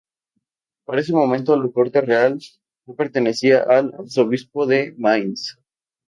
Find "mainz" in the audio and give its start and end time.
4.97-5.59